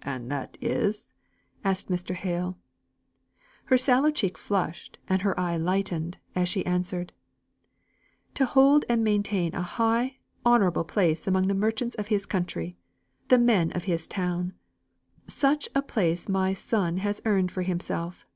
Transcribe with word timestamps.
"And 0.00 0.32
that 0.32 0.56
is?" 0.62 1.12
asked 1.62 1.90
Mr. 1.90 2.14
Hale. 2.14 2.56
Her 3.66 3.76
sallow 3.76 4.10
cheek 4.10 4.38
flushed, 4.38 4.96
and 5.10 5.20
her 5.20 5.38
eye 5.38 5.58
lightened, 5.58 6.16
as 6.34 6.48
she 6.48 6.64
answered: 6.64 7.12
"To 8.32 8.46
hold 8.46 8.86
and 8.88 9.04
maintain 9.04 9.54
a 9.54 9.60
high, 9.60 10.16
honourable 10.46 10.84
place 10.84 11.26
among 11.26 11.48
the 11.48 11.54
merchants 11.54 11.94
of 11.96 12.06
his 12.08 12.24
country 12.24 12.78
the 13.28 13.36
men 13.36 13.70
of 13.72 13.84
his 13.84 14.06
town. 14.06 14.54
Such 15.26 15.68
a 15.74 15.82
place 15.82 16.30
my 16.30 16.54
son 16.54 16.96
has 17.04 17.20
earned 17.26 17.52
for 17.52 17.60
himself. 17.60 18.26